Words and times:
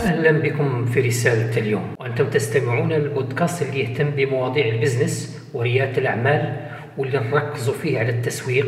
أهلا 0.00 0.30
بكم 0.30 0.86
في 0.86 1.00
رسالة 1.00 1.58
اليوم. 1.58 1.94
وأنتم 1.98 2.30
تستمعون 2.30 2.92
للبودكاست 2.92 3.62
اللي 3.62 3.80
يهتم 3.80 4.10
بمواضيع 4.10 4.66
البزنس 4.66 5.48
ورياده 5.54 5.98
الأعمال 5.98 6.56
واللي 6.98 7.18
نركزوا 7.18 7.74
فيه 7.74 7.98
على 7.98 8.10
التسويق 8.10 8.66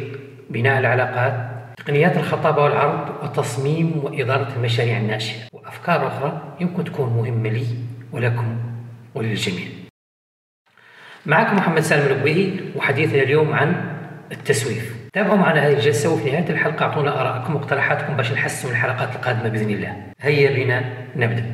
بناء 0.50 0.78
العلاقات 0.78 1.52
تقنيات 1.76 2.16
الخطابة 2.16 2.62
والعرض 2.62 3.24
وتصميم 3.24 4.04
وإدارة 4.04 4.56
المشاريع 4.56 4.98
الناشئة. 4.98 5.42
وأفكار 5.52 6.06
أخرى 6.06 6.56
يمكن 6.60 6.84
تكون 6.84 7.08
مهمة 7.08 7.48
لي 7.48 7.66
ولكم 8.12 8.58
وللجميع. 9.14 9.66
معكم 11.26 11.56
محمد 11.56 11.80
سالم 11.80 12.16
البويهي 12.16 12.60
وحديثنا 12.76 13.22
اليوم 13.22 13.52
عن 13.52 13.96
التسويف. 14.32 15.01
تابعوا 15.12 15.36
معنا 15.36 15.66
هذه 15.66 15.72
الجلسة 15.72 16.14
وفي 16.14 16.30
نهاية 16.30 16.50
الحلقة 16.50 16.82
أعطونا 16.82 17.20
آراءكم 17.20 17.56
واقتراحاتكم 17.56 18.16
باش 18.16 18.32
نحسن 18.32 18.68
من 18.68 18.74
الحلقات 18.74 19.16
القادمة 19.16 19.48
بإذن 19.48 19.70
الله. 19.70 19.96
هيا 20.20 20.64
بنا 20.64 20.84
نبدأ. 21.16 21.44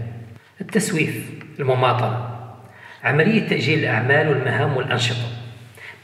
التسويف 0.60 1.30
المماطلة. 1.60 2.30
عملية 3.04 3.48
تأجيل 3.48 3.78
الأعمال 3.78 4.28
والمهام 4.28 4.76
والأنشطة. 4.76 5.26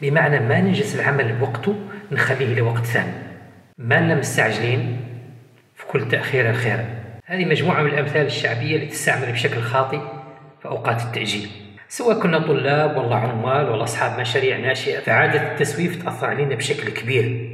بمعنى 0.03 0.41
ما 0.41 0.61
ننجز 0.61 0.97
العمل 0.97 1.33
بوقته 1.33 1.77
نخليه 2.12 2.55
لوقت 2.55 2.85
ثاني. 2.85 3.12
ما 3.79 3.95
لنا 3.95 4.15
مستعجلين 4.15 5.01
في 5.77 5.87
كل 5.87 6.09
تأخير 6.09 6.53
خير 6.53 6.84
هذه 7.27 7.45
مجموعة 7.45 7.83
من 7.83 7.91
الأمثال 7.91 8.27
الشعبية 8.27 8.77
اللي 8.77 8.87
تستعمل 8.87 9.33
بشكل 9.33 9.61
خاطئ 9.61 10.01
في 10.62 10.69
أوقات 10.69 11.03
التأجيل. 11.03 11.64
سواء 11.88 12.20
كنا 12.20 12.38
طلاب 12.38 12.97
ولا 12.97 13.16
عمال 13.16 13.69
ولا 13.70 13.83
أصحاب 13.83 14.20
مشاريع 14.20 14.59
ناشئة 14.59 15.01
فعادة 15.01 15.52
التسويف 15.52 16.05
تأثر 16.05 16.27
علينا 16.27 16.55
بشكل 16.55 16.91
كبير. 16.91 17.51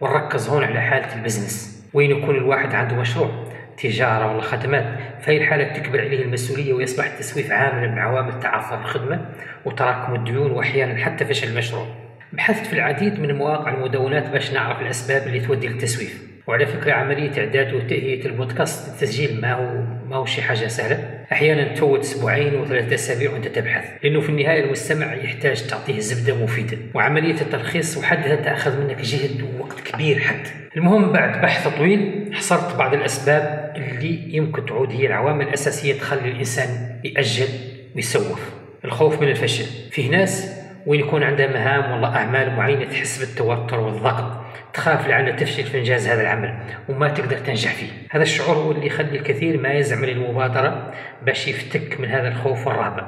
ونركز 0.00 0.48
هون 0.48 0.64
على 0.64 0.80
حالة 0.80 1.14
ال 1.14 1.21
business. 1.21 1.82
وين 1.94 2.10
يكون 2.10 2.34
الواحد 2.36 2.74
عنده 2.74 2.96
مشروع؟ 2.96 3.30
تجارة 3.78 4.32
ولا 4.32 4.42
خدمات؟ 4.42 4.84
في 5.20 5.36
الحالة 5.36 5.64
تكبر 5.64 6.00
عليه 6.00 6.22
المسؤولية 6.22 6.72
ويصبح 6.72 7.04
التسويف 7.04 7.52
عاملا 7.52 7.90
من 7.90 7.98
عوامل 7.98 8.40
تعثر 8.40 8.80
الخدمة 8.80 9.24
وتراكم 9.64 10.14
الديون 10.14 10.50
وأحيانا 10.50 11.04
حتى 11.04 11.24
فشل 11.24 11.48
المشروع. 11.48 11.86
بحثت 12.32 12.66
في 12.66 12.72
العديد 12.72 13.20
من 13.20 13.34
مواقع 13.34 13.74
المدونات 13.74 14.28
باش 14.28 14.52
نعرف 14.52 14.80
الأسباب 14.80 15.26
اللي 15.26 15.40
تودي 15.40 15.68
للتسويف. 15.68 16.22
وعلى 16.46 16.66
فكرة 16.66 16.92
عملية 16.92 17.40
إعداد 17.40 17.74
وتهيئة 17.74 18.26
البودكاست 18.26 18.88
التسجيل 18.88 19.40
ما 19.40 19.52
هو 19.52 19.82
ما 20.10 20.16
هو 20.16 20.24
شي 20.24 20.42
حاجة 20.42 20.66
سهلة. 20.66 21.21
أحيانا 21.32 21.74
تفوت 21.74 22.00
أسبوعين 22.00 22.54
وثلاثة 22.54 22.94
أسابيع 22.94 23.32
وأنت 23.32 23.48
تبحث 23.48 23.84
لأنه 24.02 24.20
في 24.20 24.28
النهاية 24.28 24.64
المستمع 24.64 25.14
يحتاج 25.14 25.66
تعطيه 25.66 26.00
زبدة 26.00 26.34
مفيدة 26.34 26.78
وعملية 26.94 27.40
التلخيص 27.40 27.96
وحدها 27.96 28.36
تأخذ 28.36 28.80
منك 28.80 29.00
جهد 29.00 29.42
ووقت 29.42 29.80
كبير 29.80 30.18
حتى. 30.18 30.50
المهم 30.76 31.12
بعد 31.12 31.42
بحث 31.42 31.68
طويل 31.68 32.30
حصرت 32.32 32.76
بعض 32.76 32.94
الأسباب 32.94 33.72
اللي 33.76 34.36
يمكن 34.36 34.66
تعود 34.66 34.92
هي 34.92 35.06
العوامل 35.06 35.48
الأساسية 35.48 35.92
تخلي 35.94 36.30
الإنسان 36.30 37.00
يأجل 37.04 37.48
ويسوف. 37.96 38.50
الخوف 38.84 39.22
من 39.22 39.28
الفشل 39.28 39.64
فيه 39.90 40.10
ناس 40.10 40.52
وين 40.86 41.00
يكون 41.00 41.22
عندها 41.22 41.46
مهام 41.46 41.92
والله 41.92 42.16
أعمال 42.16 42.56
معينة 42.56 42.84
تحس 42.84 43.18
بالتوتر 43.18 43.80
والضغط. 43.80 44.41
تخاف 44.74 45.08
لعل 45.08 45.36
تفشل 45.36 45.64
في 45.64 45.78
إنجاز 45.78 46.08
هذا 46.08 46.22
العمل 46.22 46.54
وما 46.88 47.08
تقدر 47.08 47.36
تنجح 47.36 47.72
فيه. 47.74 47.88
هذا 48.10 48.22
الشعور 48.22 48.56
هو 48.56 48.72
اللي 48.72 48.86
يخلي 48.86 49.18
الكثير 49.18 49.60
ما 49.60 49.72
يزعم 49.72 50.04
للمبادرة 50.04 50.92
باش 51.22 51.48
يفتك 51.48 52.00
من 52.00 52.08
هذا 52.08 52.28
الخوف 52.28 52.66
والرهبة 52.66 53.06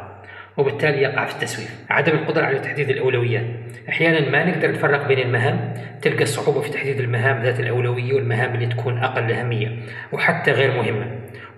وبالتالي 0.56 1.02
يقع 1.02 1.24
في 1.24 1.34
التسويف. 1.34 1.84
عدم 1.90 2.12
القدرة 2.12 2.44
على 2.44 2.58
تحديد 2.58 2.90
الأولويات. 2.90 3.44
أحيانا 3.88 4.30
ما 4.30 4.44
نقدر 4.44 4.72
نفرق 4.72 5.08
بين 5.08 5.18
المهام 5.18 5.74
تلقى 6.02 6.26
صعوبة 6.26 6.60
في 6.60 6.70
تحديد 6.70 7.00
المهام 7.00 7.42
ذات 7.42 7.60
الأولوية 7.60 8.14
والمهام 8.14 8.54
اللي 8.54 8.66
تكون 8.66 8.98
أقل 8.98 9.32
أهمية 9.32 9.78
وحتى 10.12 10.50
غير 10.50 10.70
مهمة. 10.70 11.06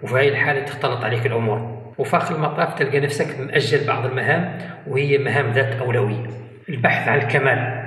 وفي 0.03 0.15
هذه 0.15 0.29
الحالة 0.29 0.65
تختلط 0.65 1.05
عليك 1.05 1.27
الأمور. 1.27 1.83
وفي 1.99 2.17
آخر 2.17 2.35
المطاف 2.35 2.75
تلقى 2.75 3.01
نفسك 3.01 3.41
مأجل 3.41 3.87
بعض 3.87 4.07
المهام 4.07 4.59
وهي 4.87 5.19
مهام 5.19 5.53
ذات 5.53 5.81
أولوية. 5.81 6.27
البحث 6.69 7.09
عن 7.09 7.19
الكمال. 7.19 7.87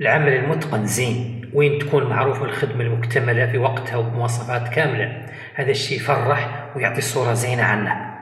العمل 0.00 0.32
المتقن 0.32 0.86
زين. 0.86 1.33
وين 1.54 1.78
تكون 1.78 2.04
معروفة 2.04 2.44
الخدمة 2.44 2.84
المكتملة 2.84 3.46
في 3.46 3.58
وقتها 3.58 3.96
وبمواصفات 3.96 4.68
كاملة. 4.68 5.26
هذا 5.54 5.70
الشيء 5.70 5.98
يفرح 5.98 6.66
ويعطي 6.76 7.00
صورة 7.00 7.32
زينة 7.32 7.62
عنها 7.62 8.14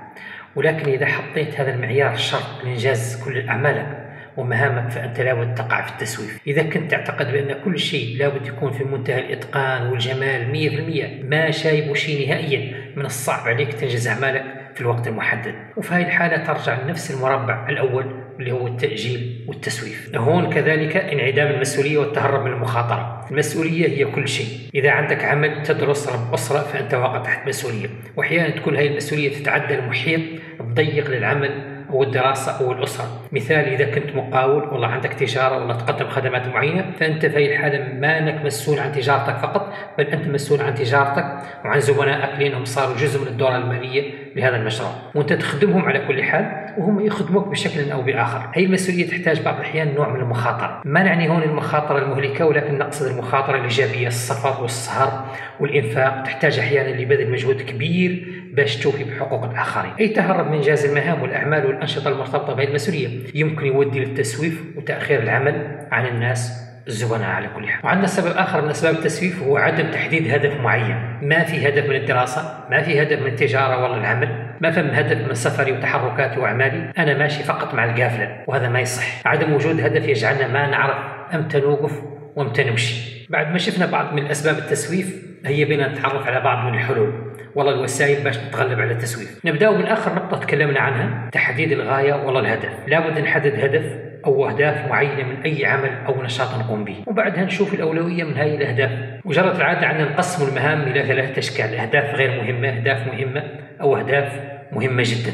ولكن 0.57 0.89
إذا 0.93 1.07
حطيت 1.07 1.61
هذا 1.61 1.75
المعيار 1.75 2.17
شرط 2.17 2.65
لإنجاز 2.65 3.25
كل 3.25 3.49
أعمالك 3.49 3.99
ومهامك 4.37 4.91
فأنت 4.91 5.21
لابد 5.21 5.55
تقع 5.55 5.83
في 5.83 5.93
التسويف. 5.93 6.41
إذا 6.47 6.63
كنت 6.63 6.91
تعتقد 6.91 7.33
بأن 7.33 7.63
كل 7.65 7.79
شيء 7.79 8.19
لابد 8.19 8.47
يكون 8.47 8.73
في 8.73 8.85
منتهى 8.85 9.19
الإتقان 9.19 9.87
والجمال 9.87 10.51
مية 10.51 10.69
في 10.69 10.77
المية 10.77 11.23
ما 11.23 11.51
شايب 11.51 11.95
شيء 11.95 12.29
نهائيا. 12.29 12.75
من 12.97 13.07
الصعب 13.07 13.49
عليك 13.49 13.73
تنجز 13.73 14.09
أعمالك 14.09 14.45
في 14.75 14.81
الوقت 14.81 15.09
المحدد. 15.09 15.55
وفي 15.77 15.95
هذه 15.95 16.03
الحالة 16.03 16.45
ترجع 16.45 16.83
لنفس 16.83 17.11
المربع 17.11 17.69
الأول 17.69 18.22
اللي 18.41 18.53
هو 18.53 18.67
التأجيل 18.67 19.45
والتسويف. 19.49 20.11
هون 20.17 20.51
كذلك 20.51 20.97
انعدام 20.97 21.47
المسؤولية 21.55 21.99
والتهرب 21.99 22.45
من 22.45 22.53
المخاطرة. 22.53 23.27
المسؤولية 23.31 23.89
هي 23.89 24.05
كل 24.05 24.29
شيء. 24.29 24.47
إذا 24.75 24.91
عندك 24.91 25.25
عمل 25.25 25.63
تدرس 25.63 26.09
رب 26.09 26.35
أسرة 26.35 26.59
فأنت 26.59 26.95
واقع 26.95 27.19
تحت 27.23 27.49
مسؤولية. 27.49 27.89
وأحيانا 28.17 28.51
تكون 28.51 28.77
هذه 28.77 28.87
المسؤولية 28.87 29.35
تتعدى 29.39 29.75
المحيط 29.75 30.21
تضيق 30.59 31.11
للعمل 31.11 31.72
أو 31.93 32.03
الدراسة 32.03 32.61
أو 32.61 32.73
الأسرة 32.73 33.07
مثال 33.33 33.65
إذا 33.65 33.85
كنت 33.85 34.17
مقاول 34.17 34.63
والله 34.63 34.87
عندك 34.87 35.13
تجارة 35.13 35.65
ولا 35.65 35.75
تقدم 35.75 36.09
خدمات 36.09 36.47
معينة 36.47 36.85
فأنت 37.01 37.27
في 37.27 37.37
هذه 37.37 37.53
الحالة 37.53 37.95
ما 37.95 38.19
أنك 38.19 38.45
مسؤول 38.45 38.79
عن 38.79 38.93
تجارتك 38.93 39.37
فقط 39.37 39.73
بل 39.99 40.07
أنت 40.07 40.29
مسؤول 40.29 40.61
عن 40.61 40.75
تجارتك 40.75 41.25
وعن 41.65 41.81
زبنائك 41.81 42.41
لأنهم 42.41 42.65
صاروا 42.65 42.97
جزء 42.97 43.21
من 43.21 43.27
الدورة 43.27 43.57
المالية 43.57 44.11
لهذا 44.37 44.57
المشروع. 44.57 44.91
وأنت 45.15 45.33
تخدمهم 45.33 45.85
على 45.85 45.99
كل 45.99 46.23
حال 46.23 46.75
وهم 46.79 47.07
يخدموك 47.07 47.49
بشكل 47.49 47.91
أو 47.91 48.03
بآخر. 48.03 48.51
هي 48.55 48.65
المسؤولية 48.65 49.09
تحتاج 49.09 49.43
بعض 49.43 49.55
الأحيان 49.55 49.95
نوع 49.95 50.09
من 50.09 50.21
المخاطرة. 50.21 50.83
ما 50.85 51.03
نعني 51.03 51.29
هون 51.29 51.43
المخاطرة 51.43 51.99
المهلكة 51.99 52.47
ولكن 52.47 52.79
نقصد 52.79 53.07
المخاطرة 53.07 53.57
الإيجابية. 53.57 54.07
السفر 54.07 54.63
والسهر 54.63 55.25
والإنفاق 55.61 56.23
تحتاج 56.23 56.59
أحيانا 56.59 57.03
لبذل 57.03 57.31
مجهود 57.31 57.63
كبير 57.63 58.42
باش 58.53 58.77
توفي 58.77 59.05
بحقوق 59.05 59.45
الآخرين. 59.45 59.93
أي 60.01 60.09
تهرب 60.09 60.47
من 60.47 60.55
إنجاز 60.55 60.85
المهام 60.85 61.23
والأعمال 61.23 61.67
والأنشطة 61.67 62.09
المرتبطة 62.09 62.55
بهذه 62.55 62.69
المسؤولية 62.69 63.09
يمكن 63.35 63.67
يودي 63.67 64.01
للتسويف 64.01 64.63
وتأخير 64.77 65.23
العمل 65.23 65.87
عن 65.93 66.07
الناس 66.07 66.63
الزبناء 66.89 67.31
على 67.31 67.49
كل 67.57 67.69
حال. 67.69 67.85
وعندنا 67.85 68.07
سبب 68.07 68.37
آخر 68.37 68.63
من 68.63 68.69
أسباب 68.69 68.95
التسويف 68.95 69.43
هو 69.43 69.57
عدم 69.57 69.91
تحديد 69.91 70.31
هدف 70.35 70.61
معين. 70.61 71.19
ما 71.23 71.45
في 71.45 71.69
هدف 71.69 71.89
من 71.89 71.97
الدراسة 71.97 72.65
ما 72.71 72.83
في 72.83 73.03
هدف 73.03 73.21
من 73.21 73.27
التجارة 73.27 73.85
ولا 73.85 73.97
العمل 73.97 74.29
ما 74.61 74.71
فهم 74.71 74.87
هدف 74.87 75.29
من 75.29 75.35
سفري 75.35 75.73
وتحركاتي 75.73 76.41
وأعمالي 76.41 76.93
أنا 76.99 77.19
ماشي 77.19 77.43
فقط 77.43 77.75
مع 77.75 77.85
القافلة 77.85 78.45
وهذا 78.47 78.69
ما 78.69 78.81
يصح. 78.81 79.27
عدم 79.27 79.53
وجود 79.53 79.81
هدف 79.81 80.09
يجعلنا 80.09 80.49
ما 80.49 80.67
نعرف 80.67 80.97
أمتى 81.35 81.61
نوقف 81.61 82.03
وامتى 82.37 82.65
نمشي 82.65 83.27
بعد 83.31 83.53
ما 83.53 83.59
شفنا 83.59 83.87
بعض 83.87 84.15
من 84.15 84.27
أسباب 84.27 84.59
التسويف 84.59 85.23
هيا 85.47 85.65
بنا 85.65 85.89
نتعرف 85.89 86.27
على 86.27 86.41
بعض 86.41 86.67
من 86.67 86.75
الحلول. 86.75 87.32
والله 87.55 87.73
الوسائل 87.73 88.25
باش 88.25 88.39
نتغلب 88.39 88.81
على 88.81 88.93
التسويف. 88.93 89.41
نبدأ 89.45 89.71
من 89.71 89.85
آخر 89.85 90.15
نقطة 90.15 90.39
تكلمنا 90.39 90.81
عنها. 90.81 91.31
تحديد 91.33 91.73
الغاية 91.73 92.13
والله 92.13 92.41
الهدف. 92.41 92.71
لابد 92.87 93.19
نحدد 93.19 93.61
هدف 93.61 93.85
أو 94.27 94.49
أهداف 94.49 94.89
معينة 94.89 95.23
من 95.23 95.43
أي 95.43 95.67
عمل 95.67 95.91
أو 96.07 96.23
نشاط 96.23 96.55
نقوم 96.55 96.85
به. 96.85 96.97
وبعدها 97.07 97.45
نشوف 97.45 97.75
الأولوية 97.75 98.25
من 98.25 98.37
هذه 98.37 98.55
الأهداف. 98.55 98.91
وجرت 99.25 99.57
العادة 99.57 99.87
عندنا 99.87 100.11
نقسم 100.11 100.49
المهام 100.49 100.83
إلى 100.83 101.03
ثلاثة 101.03 101.39
أشكال 101.39 101.75
أهداف 101.75 102.15
غير 102.15 102.43
مهمة 102.43 102.69
أهداف 102.69 103.07
مهمة 103.07 103.43
أو 103.81 103.97
أهداف 103.97 104.41
مهمة 104.73 105.03
جدا. 105.07 105.33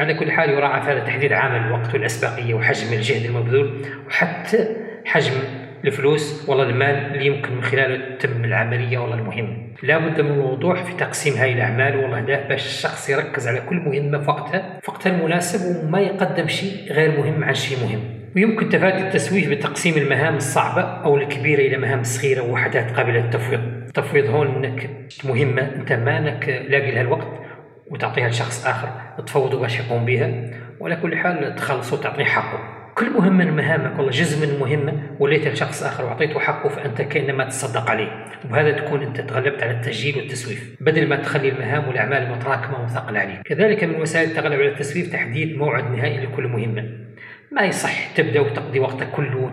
على 0.00 0.14
كل 0.14 0.30
حال 0.32 0.50
يراعى 0.50 0.82
في 0.82 0.90
هذا 0.90 1.00
تحديد 1.00 1.32
عامل 1.32 1.66
الوقت 1.66 1.94
والأسبقية 1.94 2.54
وحجم 2.54 2.92
الجهد 2.92 3.24
المبذول 3.24 3.86
وحتى 4.08 4.68
حجم 5.04 5.32
الفلوس 5.84 6.48
ولا 6.48 6.62
المال 6.62 6.96
اللي 6.96 7.26
يمكن 7.26 7.54
من 7.54 7.62
خلاله 7.62 8.16
تتم 8.16 8.44
العملية 8.44 8.98
ولا 8.98 9.14
المهمه 9.14 9.56
لابد 9.82 10.20
من 10.20 10.30
الوضوح 10.30 10.82
في 10.82 10.94
تقسيم 10.96 11.34
هاي 11.34 11.52
الأعمال 11.52 11.96
والاهداف 11.96 12.48
باش 12.48 12.66
الشخص 12.66 13.10
يركز 13.10 13.48
على 13.48 13.60
كل 13.60 13.76
مهمة 13.76 14.18
في 14.18 14.30
وقتها 14.30 14.80
في 14.82 14.90
وقتها 14.90 15.12
المناسب 15.12 15.84
وما 15.84 16.00
يقدم 16.00 16.48
شيء 16.48 16.92
غير 16.92 17.18
مهم 17.18 17.44
عن 17.44 17.54
شيء 17.54 17.78
مهم. 17.78 18.00
ويمكن 18.36 18.68
تفادي 18.68 18.98
التسويف 18.98 19.50
بتقسيم 19.50 19.96
المهام 19.96 20.36
الصعبة 20.36 20.82
أو 20.82 21.16
الكبيرة 21.16 21.60
إلى 21.60 21.76
مهام 21.76 22.02
صغيرة 22.02 22.42
ووحدات 22.42 22.90
قابلة 22.90 23.20
للتفويض. 23.20 23.60
التفويض 23.86 24.26
هون 24.26 24.64
أنك 24.64 24.90
مهمة 25.24 25.62
أنت 25.62 25.92
ما 25.92 26.18
أنك 26.18 26.48
لاقي 26.68 26.90
لها 26.90 27.00
الوقت 27.00 27.28
وتعطيها 27.90 28.28
لشخص 28.28 28.66
آخر 28.66 28.88
تفوضه 29.26 29.60
باش 29.60 29.80
يقوم 29.80 30.04
بها 30.04 30.50
وعلى 30.80 30.96
كل 30.96 31.16
حال 31.16 31.54
تخلصه 31.54 31.96
وتعطيه 31.96 32.24
حقه. 32.24 32.81
كل 32.94 33.10
مهمة 33.10 33.44
من 33.44 33.56
مهامك 33.56 33.98
والله 33.98 34.10
جزء 34.10 34.46
من 34.46 34.54
المهمة 34.54 34.92
وليتها 35.18 35.52
لشخص 35.52 35.82
آخر 35.82 36.04
وأعطيته 36.04 36.40
حقه 36.40 36.68
فأنت 36.68 37.02
كأنما 37.02 37.44
تصدق 37.44 37.90
عليه. 37.90 38.26
وبهذا 38.44 38.72
تكون 38.72 39.02
أنت 39.02 39.20
تغلبت 39.20 39.62
على 39.62 39.70
التسجيل 39.70 40.16
والتسويف 40.16 40.76
بدل 40.80 41.08
ما 41.08 41.16
تخلي 41.16 41.48
المهام 41.48 41.88
والأعمال 41.88 42.30
متراكمة 42.30 42.80
ومثقلة 42.80 43.18
عليك. 43.18 43.42
كذلك 43.42 43.84
من 43.84 44.00
وسائل 44.00 44.30
التغلب 44.30 44.60
على 44.60 44.68
التسويف 44.68 45.12
تحديد 45.12 45.56
موعد 45.56 45.90
نهائي 45.90 46.20
لكل 46.26 46.46
مهمة 46.46 46.84
ما 47.52 47.62
يصح 47.62 48.06
تبدأ 48.16 48.40
وتقضي 48.40 48.80
وقتك 48.80 49.10
كله 49.10 49.50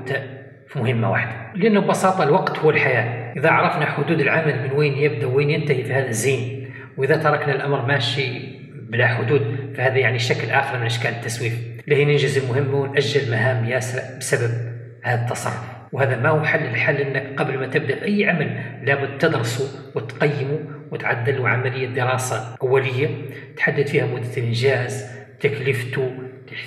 في 0.68 0.80
مهمة 0.80 1.12
واحدة 1.12 1.32
لأنه 1.56 1.80
ببساطة 1.80 2.24
الوقت 2.24 2.60
هو 2.60 2.70
الحياة. 2.70 3.34
إذا 3.38 3.50
عرفنا 3.50 3.86
حدود 3.86 4.20
العمل 4.22 4.64
من 4.64 4.72
وين 4.72 4.94
يبدأ 4.94 5.28
وين 5.28 5.50
ينتهي 5.50 5.84
في 5.84 5.94
هذا 5.94 6.08
الزين 6.08 6.70
وإذا 6.98 7.16
تركنا 7.16 7.56
الأمر 7.56 7.86
ماشي 7.86 8.60
بلا 8.90 9.08
حدود 9.08 9.74
فهذا 9.78 9.98
يعني 9.98 10.20
شكل 10.20 10.50
آخر 10.50 10.78
من 10.78 10.86
أشكال 10.86 11.12
التسويف. 11.12 11.79
لهي 11.90 12.06
ننجز 12.06 12.38
المهمة 12.38 12.76
ونأجل 12.76 13.32
مهام 13.32 13.66
ياسر 13.66 14.18
بسبب 14.20 14.52
هذا 15.04 15.22
التصرف. 15.22 15.64
وهذا 15.92 16.18
ما 16.18 16.30
هو 16.30 16.44
حل 16.44 16.60
الحل 16.60 16.96
إنك 16.96 17.40
قبل 17.40 17.58
ما 17.58 17.68
تبدأ 17.68 17.96
في 17.96 18.06
أي 18.06 18.30
عمل 18.30 18.62
لابد 18.84 19.18
تدرسه 19.18 19.92
وتقيمه 19.96 20.60
وتعدل 20.92 21.38
له 21.38 21.50
عملية 21.50 21.88
دراسة 21.88 22.56
أولية 22.62 23.08
تحدد 23.58 23.88
فيها 23.88 24.06
مدة 24.06 24.38
الإنجاز 24.38 25.06
تكلفته 25.40 26.12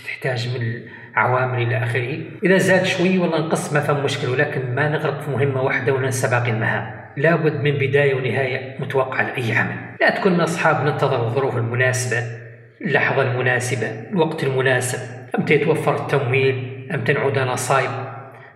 تحتاج 0.04 0.48
من 0.48 0.80
عوامل 1.14 1.62
إلى 1.62 1.76
آخره. 1.84 2.18
إذا 2.44 2.58
زاد 2.58 2.84
شوي 2.84 3.18
والله 3.18 3.38
نقص 3.38 3.72
ما 3.72 3.80
فهم 3.80 4.04
مشكلة 4.04 4.30
ولكن 4.30 4.74
ما 4.74 4.88
نغرق 4.88 5.20
في 5.20 5.30
مهمة 5.30 5.62
واحدة 5.62 5.92
وننسى 5.92 6.30
باقي 6.30 6.50
المهام. 6.50 7.02
لابد 7.16 7.60
من 7.60 7.70
بداية 7.70 8.14
ونهاية 8.14 8.76
متوقعة 8.80 9.22
لأي 9.22 9.52
عمل. 9.52 9.76
لا 10.00 10.10
تكون 10.10 10.32
من 10.32 10.40
أصحاب 10.40 10.86
ننتظر 10.86 11.26
الظروف 11.26 11.56
المناسبة. 11.56 12.41
اللحظه 12.82 13.22
المناسبه 13.22 13.86
الوقت 14.12 14.44
المناسب. 14.44 14.98
إمتى 15.38 15.54
يتوفر 15.54 15.96
التمويل؟ 15.96 16.86
إمتى 16.94 17.12
نعود 17.12 17.38
نصايب 17.38 17.90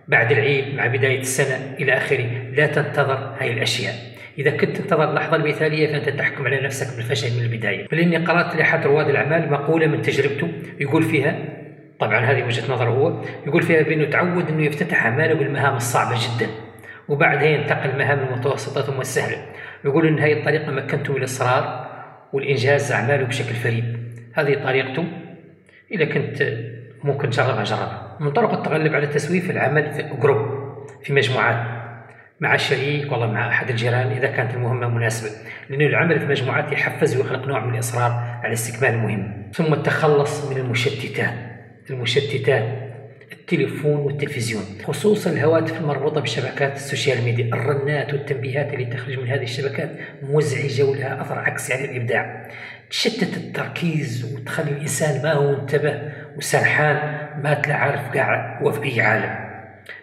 بعد 0.07 0.31
العيد 0.31 0.75
مع 0.75 0.87
بداية 0.87 1.19
السنة 1.19 1.75
إلى 1.79 1.97
آخره. 1.97 2.29
لا 2.53 2.67
تنتظر 2.67 3.35
هاي 3.39 3.53
الأشياء. 3.53 3.93
إذا 4.39 4.49
كنت 4.49 4.77
تنتظر 4.77 5.09
اللحظة 5.09 5.35
المثالية 5.35 5.87
فأنت 5.87 6.09
تحكم 6.09 6.45
على 6.45 6.61
نفسك 6.61 6.97
بالفشل 6.97 7.39
من 7.39 7.43
البداية. 7.43 7.87
فلأني 7.87 8.17
قرأت 8.17 8.55
لأحد 8.55 8.85
رواد 8.85 9.09
الأعمال 9.09 9.51
مقولة 9.51 9.87
من 9.87 10.01
تجربته. 10.01 10.47
يقول 10.79 11.03
فيها 11.03 11.35
طبعا 11.99 12.19
هذه 12.19 12.43
وجهة 12.43 12.73
نظره 12.73 12.89
هو 12.89 13.21
يقول 13.47 13.63
فيها 13.63 13.81
بأنه 13.81 14.05
تعود 14.05 14.49
أنه 14.49 14.65
يفتتح 14.65 15.05
أعماله 15.05 15.33
بالمهام 15.33 15.75
الصعبة 15.75 16.15
جدا 16.15 16.49
وبعدها 17.07 17.47
ينتقل 17.47 17.89
المهام 17.89 18.19
المتوسطة 18.19 18.81
ثم 18.81 19.01
السهلة. 19.01 19.37
يقول 19.85 20.07
أن 20.07 20.19
هذه 20.19 20.33
الطريقة 20.33 20.71
مكنته 20.71 21.13
من 21.13 21.19
الإصرار 21.19 21.87
والإنجاز 22.33 22.91
أعماله 22.91 23.23
بشكل 23.23 23.55
فريد. 23.55 23.96
هذه 24.37 24.63
طريقته 24.63 25.05
إذا 25.91 26.05
كنت 26.05 26.57
ممكن 27.03 27.29
تجربها 27.29 27.63
جربها. 27.63 28.17
من 28.19 28.31
طرق 28.31 28.53
التغلب 28.53 28.95
على 28.95 29.03
التسويف 29.03 29.51
العمل 29.51 29.91
في 29.93 30.03
group 30.21 30.37
في 31.03 31.13
مجموعات. 31.13 31.77
مع 32.39 32.57
شريك 32.57 33.11
والله 33.11 33.31
مع 33.31 33.49
أحد 33.49 33.69
الجيران 33.69 34.07
إذا 34.07 34.27
كانت 34.27 34.53
المهمة 34.53 34.87
مناسبة. 34.87 35.29
لأنه 35.69 35.85
العمل 35.85 36.19
في 36.19 36.25
مجموعات 36.25 36.71
يحفز 36.71 37.17
ويخلق 37.17 37.47
نوع 37.47 37.65
من 37.65 37.73
الإصرار 37.73 38.11
على 38.43 38.53
استكمال 38.53 38.93
المهمه 38.93 39.51
ثم 39.53 39.73
التخلص 39.73 40.51
من 40.51 40.57
المشتتات. 40.57 41.33
المشتتات 41.89 42.86
التليفون 43.31 43.99
والتلفزيون 43.99 44.63
خصوصا 44.83 45.29
الهواتف 45.29 45.81
المربوطة 45.81 46.21
بشبكات 46.21 46.75
ال 46.75 46.82
social 46.82 47.23
media 47.23 47.45
الرنات 47.45 48.13
والتنبيهات 48.13 48.73
اللي 48.73 48.85
تخرج 48.85 49.19
من 49.19 49.27
هذه 49.27 49.43
الشبكات 49.43 49.89
مزعجة 50.23 50.83
ولها 50.83 51.21
أثر 51.21 51.39
عكسي 51.39 51.73
على 51.73 51.85
الإبداع. 51.85 52.47
تشتت 52.89 53.37
التركيز 53.37 54.35
وتخلي 54.35 54.71
الإنسان 54.71 55.23
ما 55.23 55.33
هو 55.33 55.53
انتبه 55.53 56.01
وسرحان 56.37 57.17
ما 57.43 57.53
تلا 57.53 57.75
عارف 57.75 58.15
قاعد 58.15 58.63
هو 58.63 58.71
في 58.71 58.83
أي 58.83 59.01
عالم. 59.01 59.47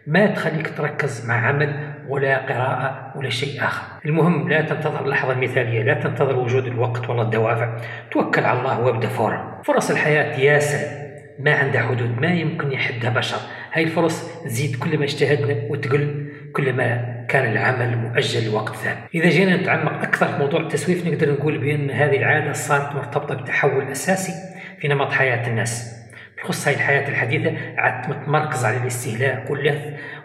ما 0.06 0.26
تخليك 0.26 0.76
تركز 0.76 1.26
مع 1.26 1.46
عمل 1.46 1.94
ولا 2.08 2.38
قراءة 2.38 3.12
ولا 3.16 3.30
شيء 3.30 3.64
آخر. 3.64 3.82
المهم 4.06 4.48
لا 4.48 4.60
تنتظر 4.60 5.04
اللحظة 5.04 5.32
المثالية 5.32 5.82
لا 5.82 5.94
تنتظر 5.94 6.36
وجود 6.36 6.66
الوقت 6.66 7.10
ولا 7.10 7.22
الدوافع. 7.22 7.78
توكل 8.10 8.44
على 8.44 8.58
الله 8.58 8.80
وابدأ 8.80 9.08
فورا. 9.08 9.62
فرص 9.64 9.90
الحياة 9.90 10.38
ياسر. 10.40 11.03
ما 11.38 11.54
عندها 11.54 11.82
حدود 11.82 12.20
ما 12.20 12.34
يمكن 12.34 12.72
يحدها 12.72 13.10
بشر. 13.10 13.38
هاي 13.72 13.82
الفرص 13.82 14.42
تزيد 14.44 14.76
كل 14.76 14.98
ما 14.98 15.04
اجتهدنا 15.04 15.56
وتقل 15.68 16.26
كلما 16.52 17.14
كان 17.28 17.52
العمل 17.52 17.98
مؤجل 17.98 18.50
لوقت 18.50 18.76
ثاني. 18.76 18.98
إذا 19.14 19.28
جينا 19.28 19.56
نتعمق 19.56 19.92
أكثر 19.92 20.26
في 20.26 20.38
موضوع 20.38 20.60
التسويف 20.60 21.06
نقدر 21.06 21.32
نقول 21.32 21.58
بأن 21.58 21.90
هذه 21.90 22.16
العادة 22.16 22.52
صارت 22.52 22.94
مرتبطة 22.94 23.34
بتحول 23.34 23.90
أساسي 23.90 24.32
في 24.78 24.88
نمط 24.88 25.12
حياة 25.12 25.48
الناس. 25.48 25.94
بخص 26.38 26.68
هاي 26.68 26.74
الحياة 26.74 27.08
الحديثة 27.08 27.52
عاد 27.76 28.10
متمركز 28.10 28.64
على 28.64 28.76
الاستهلاك 28.76 29.50
واللذ 29.50 29.80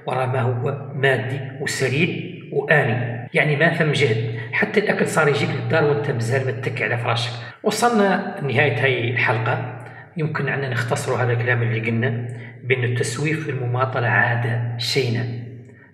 وراء 0.06 0.28
ما 0.28 0.42
هو 0.42 0.92
مادي 0.96 1.40
وسريع 1.62 2.40
وآني. 2.52 3.30
يعني 3.34 3.56
ما 3.56 3.74
فهم 3.74 3.92
جهد. 3.92 4.40
حتى 4.52 4.80
الأكل 4.80 5.08
صار 5.08 5.28
يجيك 5.28 5.50
للدار 5.50 5.84
وأنت 5.84 6.12
مازال 6.12 6.48
متكي 6.48 6.84
على 6.84 6.98
فراشك. 6.98 7.32
وصلنا 7.64 8.36
لنهاية 8.42 8.84
هاي 8.84 9.10
الحلقة. 9.10 9.79
يمكن 10.20 10.50
أن 10.50 10.70
نختصر 10.70 11.24
هذا 11.24 11.34
الكلام 11.34 11.64
اللي 11.64 11.80
قلنا 11.80 12.28
بأن 12.64 12.84
التسويف 12.84 13.44
في 13.44 13.52
المماطلة 13.52 14.08
عادة 14.08 14.78
شينة 14.78 15.44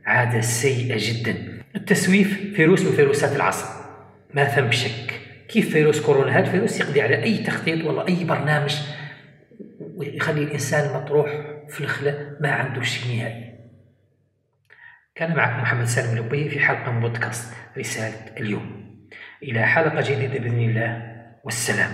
عادة 0.06 0.42
سيئة 0.42 0.96
جدا. 0.98 1.62
التسويف 1.76 2.54
فيروس 2.56 2.86
من 2.86 2.92
فيروسات 2.92 3.36
العصر 3.36 3.86
ما 4.34 4.44
ثم 4.44 4.72
شك 4.72 5.14
كيف 5.50 5.70
فيروس 5.70 6.02
كورونا؟ 6.02 6.32
هذا 6.32 6.46
الفيروس 6.46 6.80
يقضي 6.80 7.02
على 7.02 7.24
أي 7.24 7.38
تخطيط 7.38 7.86
ولا 7.86 8.08
أي 8.08 8.24
برنامج 8.24 8.76
ويخلي 9.96 10.44
الإنسان 10.44 11.02
مطروح 11.02 11.30
في 11.70 11.82
الخلاء 11.82 12.38
ما 12.42 12.52
عنده 12.52 12.82
شيء 12.82 13.18
نهائي. 13.18 13.56
كان 15.16 15.36
معكم 15.36 15.62
محمد 15.62 15.86
سالم 15.86 16.18
الأبي 16.18 16.50
في 16.50 16.60
حلقة 16.60 16.92
من 16.92 17.00
بودكاست 17.00 17.54
رسالة 17.78 18.38
اليوم. 18.38 18.86
إلى 19.44 19.66
حلقة 19.66 20.02
جديدة 20.02 20.40
بإذن 20.40 20.60
الله. 20.60 21.16
والسلام. 21.44 21.92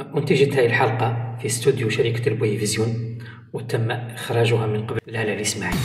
أنتجت 0.00 0.52
هذه 0.52 0.66
الحلقة 0.66 1.36
في 1.40 1.46
استوديو 1.46 1.88
شركة 1.88 2.28
البوي 2.28 2.58
فيزيون 2.58 3.18
وتم 3.52 3.90
إخراجها 3.90 4.66
من 4.66 4.86
قبل. 4.86 5.00
لالا 5.06 5.34
الإسماعيلي 5.34 5.78